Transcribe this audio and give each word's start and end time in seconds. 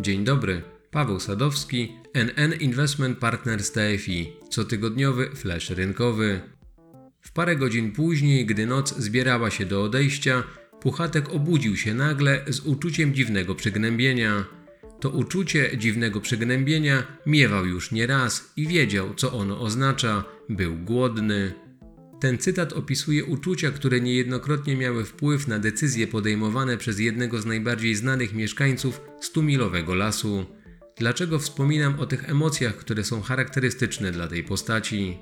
Dzień 0.00 0.24
dobry, 0.24 0.62
Paweł 0.90 1.20
Sadowski, 1.20 1.92
NN 2.14 2.52
Investment 2.60 3.18
Partners 3.18 3.72
TFI, 3.72 4.32
cotygodniowy 4.50 5.30
flash 5.34 5.70
rynkowy. 5.70 6.40
W 7.20 7.32
parę 7.32 7.56
godzin 7.56 7.92
później, 7.92 8.46
gdy 8.46 8.66
noc 8.66 8.96
zbierała 8.96 9.50
się 9.50 9.66
do 9.66 9.82
odejścia, 9.82 10.42
Puchatek 10.80 11.28
obudził 11.28 11.76
się 11.76 11.94
nagle 11.94 12.44
z 12.48 12.60
uczuciem 12.60 13.14
dziwnego 13.14 13.54
przygnębienia. 13.54 14.44
To 15.00 15.10
uczucie 15.10 15.78
dziwnego 15.78 16.20
przygnębienia 16.20 17.02
miewał 17.26 17.66
już 17.66 17.92
nieraz 17.92 18.52
i 18.56 18.66
wiedział, 18.66 19.14
co 19.14 19.32
ono 19.32 19.60
oznacza. 19.60 20.24
Był 20.48 20.76
głodny. 20.76 21.52
Ten 22.20 22.38
cytat 22.38 22.72
opisuje 22.72 23.24
uczucia, 23.24 23.70
które 23.70 24.00
niejednokrotnie 24.00 24.76
miały 24.76 25.04
wpływ 25.04 25.48
na 25.48 25.58
decyzje 25.58 26.06
podejmowane 26.06 26.76
przez 26.76 26.98
jednego 26.98 27.42
z 27.42 27.46
najbardziej 27.46 27.94
znanych 27.94 28.34
mieszkańców 28.34 29.00
stumilowego 29.20 29.94
lasu. 29.94 30.46
Dlaczego 30.96 31.38
wspominam 31.38 32.00
o 32.00 32.06
tych 32.06 32.30
emocjach, 32.30 32.76
które 32.76 33.04
są 33.04 33.22
charakterystyczne 33.22 34.12
dla 34.12 34.28
tej 34.28 34.44
postaci? 34.44 35.18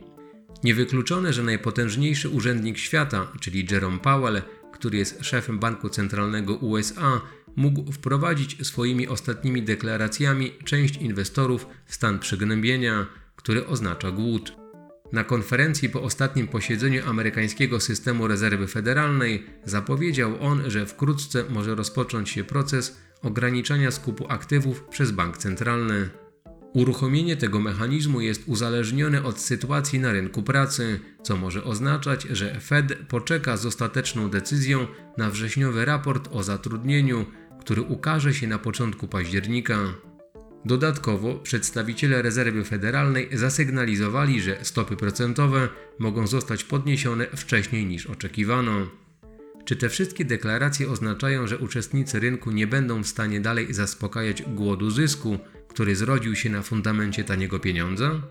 Niewykluczone, 0.65 1.33
że 1.33 1.43
najpotężniejszy 1.43 2.29
urzędnik 2.29 2.79
świata, 2.79 3.33
czyli 3.41 3.67
Jerome 3.71 3.99
Powell, 3.99 4.43
który 4.73 4.99
jest 4.99 5.25
szefem 5.25 5.59
Banku 5.59 5.89
Centralnego 5.89 6.55
USA, 6.55 7.21
mógł 7.57 7.93
wprowadzić 7.93 8.67
swoimi 8.67 9.09
ostatnimi 9.09 9.63
deklaracjami 9.63 10.53
część 10.65 10.97
inwestorów 10.97 11.67
w 11.87 11.95
stan 11.95 12.19
przygnębienia, 12.19 13.07
który 13.37 13.67
oznacza 13.67 14.11
głód. 14.11 14.68
Na 15.13 15.25
konferencji 15.25 15.89
po 15.89 16.03
ostatnim 16.03 16.49
posiedzeniu 16.49 17.09
amerykańskiego 17.09 17.81
systemu 17.81 18.27
rezerwy 18.27 18.67
federalnej 18.67 19.47
zapowiedział 19.65 20.37
on, 20.41 20.71
że 20.71 20.87
wkrótce 20.87 21.45
może 21.51 21.75
rozpocząć 21.75 22.31
się 22.31 22.45
proces 22.45 22.99
ograniczania 23.23 23.91
skupu 23.91 24.27
aktywów 24.29 24.85
przez 24.85 25.11
bank 25.11 25.39
centralny. 25.39 26.09
Uruchomienie 26.75 27.37
tego 27.37 27.61
mechanizmu 27.61 28.21
jest 28.21 28.43
uzależnione 28.47 29.23
od 29.23 29.41
sytuacji 29.41 29.99
na 29.99 30.13
rynku 30.13 30.43
pracy, 30.43 31.01
co 31.23 31.37
może 31.37 31.65
oznaczać, 31.65 32.23
że 32.23 32.61
Fed 32.61 32.95
poczeka 33.09 33.57
z 33.57 33.67
ostateczną 33.67 34.31
decyzją 34.31 34.87
na 35.17 35.31
wrześniowy 35.31 35.85
raport 35.85 36.29
o 36.33 36.43
zatrudnieniu, 36.43 37.27
który 37.61 37.83
ukaże 37.83 38.35
się 38.35 38.47
na 38.47 38.59
początku 38.59 39.09
października. 39.09 39.79
Dodatkowo 40.65 41.35
przedstawiciele 41.35 42.23
rezerwy 42.23 42.65
federalnej 42.65 43.29
zasygnalizowali, 43.33 44.41
że 44.41 44.59
stopy 44.63 44.97
procentowe 44.97 45.69
mogą 45.99 46.27
zostać 46.27 46.65
podniesione 46.65 47.27
wcześniej 47.27 47.87
niż 47.87 48.07
oczekiwano. 48.07 48.89
Czy 49.65 49.77
te 49.77 49.89
wszystkie 49.89 50.25
deklaracje 50.25 50.91
oznaczają, 50.91 51.47
że 51.47 51.59
uczestnicy 51.59 52.21
rynku 52.21 52.51
nie 52.51 52.67
będą 52.67 53.03
w 53.03 53.07
stanie 53.07 53.41
dalej 53.41 53.75
zaspokajać 53.75 54.43
głodu 54.43 54.91
zysku, 54.91 55.39
który 55.69 55.97
zrodził 55.97 56.37
się 56.37 56.51
na 56.51 56.63
fundamencie 56.63 57.25
taniego 57.25 57.59
pieniądza? 57.59 58.23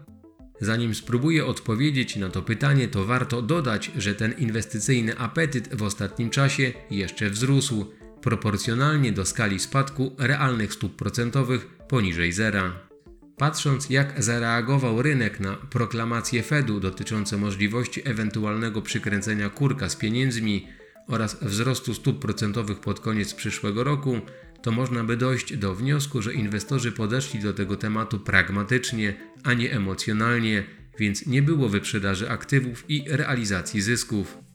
Zanim 0.61 0.95
spróbuję 0.95 1.45
odpowiedzieć 1.45 2.15
na 2.15 2.29
to 2.29 2.41
pytanie, 2.41 2.87
to 2.87 3.05
warto 3.05 3.41
dodać, 3.41 3.91
że 3.97 4.15
ten 4.15 4.33
inwestycyjny 4.37 5.17
apetyt 5.17 5.75
w 5.75 5.83
ostatnim 5.83 6.29
czasie 6.29 6.73
jeszcze 6.91 7.29
wzrósł, 7.29 7.85
proporcjonalnie 8.27 9.11
do 9.11 9.25
skali 9.25 9.59
spadku 9.59 10.15
realnych 10.17 10.73
stóp 10.73 10.95
procentowych 10.95 11.67
poniżej 11.67 12.33
zera. 12.33 12.73
Patrząc, 13.37 13.89
jak 13.89 14.23
zareagował 14.23 15.01
rynek 15.01 15.39
na 15.39 15.55
proklamacje 15.55 16.43
Fedu 16.43 16.79
dotyczące 16.79 17.37
możliwości 17.37 18.01
ewentualnego 18.09 18.81
przykręcenia 18.81 19.49
kurka 19.49 19.89
z 19.89 19.95
pieniędzmi 19.95 20.67
oraz 21.07 21.43
wzrostu 21.43 21.93
stóp 21.93 22.19
procentowych 22.19 22.79
pod 22.79 22.99
koniec 22.99 23.33
przyszłego 23.33 23.83
roku, 23.83 24.19
to 24.61 24.71
można 24.71 25.03
by 25.03 25.17
dojść 25.17 25.57
do 25.57 25.75
wniosku, 25.75 26.21
że 26.21 26.33
inwestorzy 26.33 26.91
podeszli 26.91 27.39
do 27.39 27.53
tego 27.53 27.77
tematu 27.77 28.19
pragmatycznie, 28.19 29.13
a 29.43 29.53
nie 29.53 29.71
emocjonalnie, 29.71 30.63
więc 30.99 31.25
nie 31.25 31.41
było 31.41 31.69
wyprzedaży 31.69 32.29
aktywów 32.29 32.83
i 32.89 33.03
realizacji 33.07 33.81
zysków. 33.81 34.46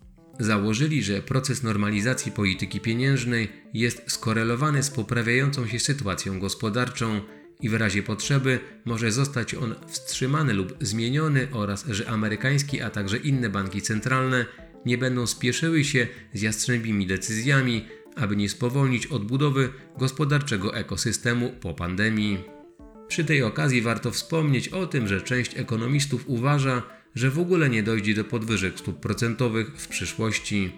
Założyli, 0.43 1.03
że 1.03 1.23
proces 1.23 1.63
normalizacji 1.63 2.33
polityki 2.33 2.81
pieniężnej 2.81 3.49
jest 3.75 4.03
skorelowany 4.07 4.83
z 4.83 4.91
poprawiającą 4.91 5.67
się 5.67 5.79
sytuacją 5.79 6.41
gospodarczą 6.41 7.21
i 7.61 7.69
w 7.69 7.75
razie 7.75 8.03
potrzeby 8.03 8.59
może 8.85 9.13
zostać 9.13 9.55
on 9.55 9.75
wstrzymany 9.87 10.53
lub 10.53 10.77
zmieniony 10.81 11.49
oraz 11.53 11.87
że 11.87 12.09
amerykański, 12.09 12.81
a 12.81 12.91
także 12.91 13.17
inne 13.17 13.51
banki 13.51 13.83
centralne 13.83 14.47
nie 14.87 14.99
będą 14.99 15.27
spieszyły 15.27 15.85
się 15.85 16.07
z 16.35 16.43
jastrzębimi 16.43 17.07
decyzjami, 17.07 17.85
aby 18.17 18.37
nie 18.37 18.49
spowolnić 18.49 19.07
odbudowy 19.07 19.69
gospodarczego 19.99 20.77
ekosystemu 20.77 21.53
po 21.61 21.75
pandemii. 21.75 22.39
Przy 23.09 23.25
tej 23.25 23.43
okazji 23.43 23.83
warto 23.83 24.11
wspomnieć 24.11 24.69
o 24.69 24.87
tym, 24.87 25.09
że 25.09 25.21
część 25.21 25.57
ekonomistów 25.57 26.25
uważa, 26.27 26.83
że 27.15 27.31
w 27.31 27.39
ogóle 27.39 27.71
nie 27.71 27.83
dojdzie 27.83 28.15
do 28.15 28.25
podwyżek 28.25 28.79
stóp 28.79 29.01
procentowych 29.01 29.69
w 29.77 29.89
przyszłości. 29.89 30.73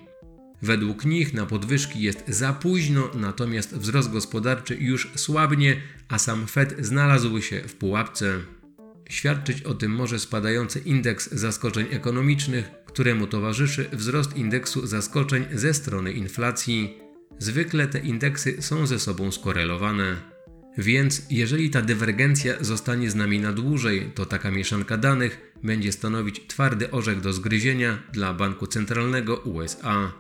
Według 0.63 1.05
nich 1.05 1.35
na 1.35 1.47
podwyżki 1.47 2.01
jest 2.01 2.25
za 2.29 2.53
późno, 2.53 3.11
natomiast 3.15 3.77
wzrost 3.77 4.11
gospodarczy 4.11 4.77
już 4.81 5.11
słabnie, 5.15 5.77
a 6.09 6.19
sam 6.19 6.47
Fed 6.47 6.75
znalazł 6.79 7.41
się 7.41 7.61
w 7.61 7.75
pułapce. 7.75 8.39
Świadczyć 9.09 9.63
o 9.63 9.75
tym 9.75 9.93
może 9.93 10.19
spadający 10.19 10.79
indeks 10.79 11.33
zaskoczeń 11.33 11.87
ekonomicznych, 11.91 12.71
któremu 12.87 13.27
towarzyszy 13.27 13.89
wzrost 13.93 14.37
indeksu 14.37 14.87
zaskoczeń 14.87 15.45
ze 15.53 15.75
strony 15.75 16.13
inflacji. 16.13 16.99
Zwykle 17.39 17.87
te 17.87 17.99
indeksy 17.99 18.63
są 18.63 18.87
ze 18.87 18.99
sobą 18.99 19.33
skorelowane. 19.33 20.17
Więc 20.79 21.23
jeżeli 21.31 21.71
ta 21.71 21.83
dywergencja 21.83 22.55
zostanie 22.61 23.11
z 23.11 23.15
nami 23.15 23.41
na 23.41 23.53
dłużej, 23.53 24.11
to 24.15 24.27
taka 24.27 24.51
mieszanka 24.51 24.97
danych 24.97 25.54
będzie 25.65 25.93
stanowić 25.93 26.47
twardy 26.47 26.91
orzech 26.91 27.21
do 27.21 27.33
zgryzienia 27.33 27.99
dla 28.13 28.35
Banku 28.35 28.67
Centralnego 28.67 29.37
USA. 29.37 30.13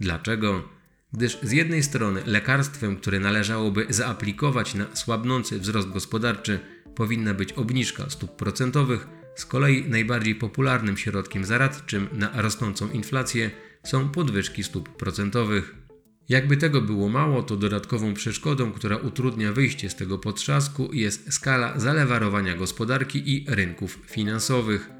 Dlaczego? 0.00 0.68
Gdyż 1.12 1.38
z 1.42 1.52
jednej 1.52 1.82
strony 1.82 2.22
lekarstwem, 2.26 2.96
które 2.96 3.20
należałoby 3.20 3.86
zaaplikować 3.88 4.74
na 4.74 4.96
słabnący 4.96 5.58
wzrost 5.58 5.90
gospodarczy, 5.90 6.58
powinna 6.94 7.34
być 7.34 7.52
obniżka 7.52 8.10
stóp 8.10 8.36
procentowych, 8.36 9.08
z 9.36 9.46
kolei 9.46 9.90
najbardziej 9.90 10.34
popularnym 10.34 10.96
środkiem 10.96 11.44
zaradczym 11.44 12.08
na 12.12 12.42
rosnącą 12.42 12.90
inflację 12.90 13.50
są 13.84 14.08
podwyżki 14.08 14.64
stóp 14.64 14.96
procentowych. 14.96 15.83
Jakby 16.28 16.56
tego 16.56 16.80
było 16.80 17.08
mało, 17.08 17.42
to 17.42 17.56
dodatkową 17.56 18.14
przeszkodą, 18.14 18.72
która 18.72 18.96
utrudnia 18.96 19.52
wyjście 19.52 19.90
z 19.90 19.94
tego 19.94 20.18
potrzasku, 20.18 20.92
jest 20.92 21.32
skala 21.32 21.80
zalewarowania 21.80 22.56
gospodarki 22.56 23.34
i 23.34 23.44
rynków 23.48 23.98
finansowych. 24.06 24.90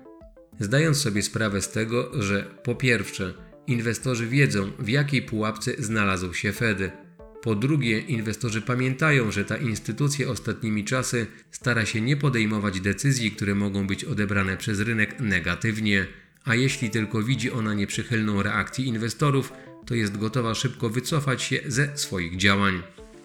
Zdając 0.61 0.97
sobie 0.97 1.23
sprawę 1.23 1.63
z 1.63 1.71
tego, 1.71 2.23
że 2.23 2.55
po 2.65 2.75
pierwsze, 2.75 3.35
inwestorzy 3.67 4.27
wiedzą, 4.27 4.71
w 4.79 4.89
jakiej 4.89 5.23
pułapce 5.23 5.73
znalazł 5.79 6.35
się 6.35 6.53
Fed. 6.53 6.79
Po 7.43 7.55
drugie, 7.55 8.01
inwestorzy 8.01 8.63
pamiętają, 8.63 9.31
że 9.31 9.45
ta 9.45 9.57
instytucja 9.57 10.29
ostatnimi 10.29 10.85
czasy 10.85 11.27
stara 11.51 11.87
się 11.87 12.01
nie 12.01 12.17
podejmować 12.17 12.81
decyzji, 12.81 13.31
które 13.31 13.55
mogą 13.55 13.87
być 13.87 14.05
odebrane 14.05 14.57
przez 14.57 14.81
rynek 14.81 15.21
negatywnie, 15.21 16.07
a 16.45 16.55
jeśli 16.55 16.91
tylko 16.91 17.23
widzi 17.23 17.51
ona 17.51 17.75
nieprzychylną 17.75 18.43
reakcję 18.43 18.85
inwestorów, 18.85 19.53
to 19.87 19.95
jest 19.95 20.19
gotowa 20.19 20.55
szybko 20.55 20.89
wycofać 20.91 21.43
się 21.43 21.61
ze 21.67 21.99
swoich 21.99 22.37
działań. 22.37 22.83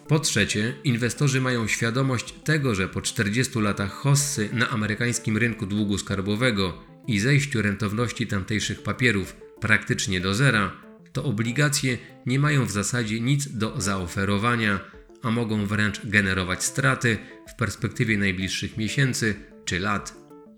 Po 0.08 0.18
trzecie, 0.18 0.74
inwestorzy 0.84 1.40
mają 1.40 1.66
świadomość 1.66 2.34
tego, 2.44 2.74
że 2.74 2.88
po 2.88 3.00
40 3.00 3.58
latach 3.60 3.92
hossy 3.92 4.48
na 4.52 4.68
amerykańskim 4.68 5.36
rynku 5.36 5.66
długu 5.66 5.98
skarbowego 5.98 6.84
i 7.06 7.18
zejściu 7.18 7.62
rentowności 7.62 8.26
tamtejszych 8.26 8.82
papierów 8.82 9.36
praktycznie 9.60 10.20
do 10.20 10.34
zera, 10.34 10.72
to 11.12 11.24
obligacje 11.24 11.98
nie 12.26 12.38
mają 12.38 12.66
w 12.66 12.70
zasadzie 12.70 13.20
nic 13.20 13.48
do 13.48 13.80
zaoferowania, 13.80 14.80
a 15.22 15.30
mogą 15.30 15.66
wręcz 15.66 16.00
generować 16.06 16.64
straty 16.64 17.18
w 17.48 17.54
perspektywie 17.54 18.18
najbliższych 18.18 18.76
miesięcy 18.76 19.34
czy 19.64 19.80
lat. 19.80 20.14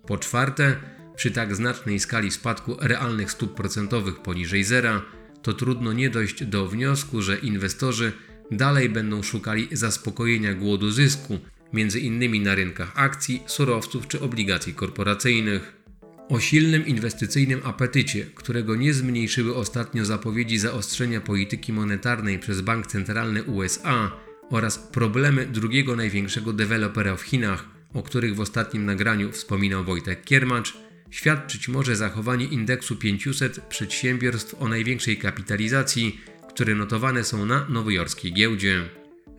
Po 0.06 0.19
czwarte, 0.19 0.76
przy 1.16 1.31
tak 1.31 1.56
znacznej 1.56 2.00
skali 2.00 2.31
spadku 2.31 2.76
realnych 2.81 3.32
stóp 3.32 3.54
procentowych 3.54 4.22
poniżej 4.22 4.64
zera, 4.64 5.02
to 5.42 5.52
trudno 5.52 5.92
nie 5.92 6.10
dojść 6.10 6.44
do 6.44 6.66
wniosku, 6.66 7.22
że 7.22 7.38
inwestorzy 7.38 8.12
dalej 8.50 8.88
będą 8.88 9.22
szukali 9.22 9.68
zaspokojenia 9.72 10.54
głodu 10.54 10.90
zysku, 10.90 11.38
między 11.72 12.00
innymi 12.00 12.40
na 12.40 12.54
rynkach 12.54 12.92
akcji, 12.94 13.42
surowców 13.46 14.08
czy 14.08 14.20
obligacji 14.20 14.74
korporacyjnych. 14.74 15.82
O 16.28 16.40
silnym 16.40 16.86
inwestycyjnym 16.86 17.60
apetycie, 17.64 18.26
którego 18.34 18.76
nie 18.76 18.94
zmniejszyły 18.94 19.54
ostatnio 19.54 20.04
zapowiedzi 20.04 20.58
zaostrzenia 20.58 21.20
polityki 21.20 21.72
monetarnej 21.72 22.38
przez 22.38 22.60
Bank 22.60 22.86
Centralny 22.86 23.42
USA 23.42 24.12
oraz 24.50 24.78
problemy 24.78 25.46
drugiego 25.46 25.96
największego 25.96 26.52
dewelopera 26.52 27.16
w 27.16 27.22
Chinach, 27.22 27.64
o 27.94 28.02
których 28.02 28.34
w 28.34 28.40
ostatnim 28.40 28.84
nagraniu 28.84 29.32
wspominał 29.32 29.84
Wojtek 29.84 30.24
Kiermacz, 30.24 30.74
świadczyć 31.10 31.69
może 31.69 31.96
zachowanie 31.96 32.44
indeksu 32.44 32.96
500 32.96 33.60
przedsiębiorstw 33.60 34.62
o 34.62 34.69
największej 34.69 35.16
kapitalizacji, 35.16 36.20
które 36.49 36.75
notowane 36.75 37.25
są 37.25 37.46
na 37.46 37.66
nowojorskiej 37.69 38.32
giełdzie. 38.32 38.82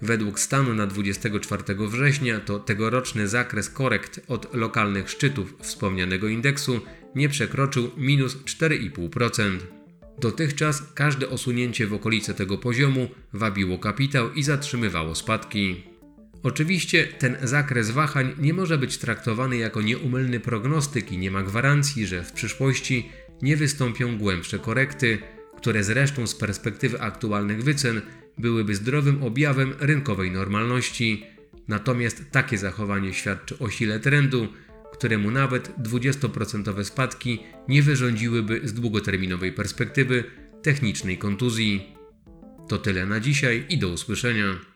Według 0.01 0.39
stanu 0.39 0.73
na 0.73 0.87
24 0.87 1.63
września 1.79 2.39
to 2.39 2.59
tegoroczny 2.59 3.27
zakres 3.27 3.69
korekt 3.69 4.19
od 4.27 4.55
lokalnych 4.55 5.09
szczytów 5.09 5.55
wspomnianego 5.61 6.27
indeksu 6.27 6.81
nie 7.15 7.29
przekroczył 7.29 7.91
minus 7.97 8.37
4,5%. 8.37 9.57
Dotychczas 10.19 10.83
każde 10.93 11.29
osunięcie 11.29 11.87
w 11.87 11.93
okolice 11.93 12.33
tego 12.33 12.57
poziomu 12.57 13.09
wabiło 13.33 13.77
kapitał 13.77 14.33
i 14.33 14.43
zatrzymywało 14.43 15.15
spadki. 15.15 15.92
Oczywiście 16.43 17.07
ten 17.07 17.37
zakres 17.43 17.91
wahań 17.91 18.35
nie 18.39 18.53
może 18.53 18.77
być 18.77 18.97
traktowany 18.97 19.57
jako 19.57 19.81
nieumylny 19.81 20.39
prognostyk 20.39 21.11
i 21.11 21.17
nie 21.17 21.31
ma 21.31 21.43
gwarancji, 21.43 22.07
że 22.07 22.23
w 22.23 22.31
przyszłości 22.31 23.09
nie 23.41 23.57
wystąpią 23.57 24.17
głębsze 24.17 24.59
korekty, 24.59 25.17
które 25.57 25.83
zresztą 25.83 26.27
z 26.27 26.35
perspektywy 26.35 27.01
aktualnych 27.01 27.63
wycen 27.63 28.01
byłyby 28.37 28.75
zdrowym 28.75 29.23
objawem 29.23 29.73
rynkowej 29.79 30.31
normalności. 30.31 31.25
Natomiast 31.67 32.31
takie 32.31 32.57
zachowanie 32.57 33.13
świadczy 33.13 33.59
o 33.59 33.69
sile 33.69 33.99
trendu, 33.99 34.47
któremu 34.93 35.31
nawet 35.31 35.77
20% 35.77 36.83
spadki 36.83 37.39
nie 37.67 37.83
wyrządziłyby 37.83 38.61
z 38.63 38.73
długoterminowej 38.73 39.51
perspektywy 39.51 40.23
technicznej 40.61 41.17
kontuzji. 41.17 41.95
To 42.69 42.77
tyle 42.77 43.05
na 43.05 43.19
dzisiaj 43.19 43.65
i 43.69 43.77
do 43.77 43.89
usłyszenia. 43.89 44.72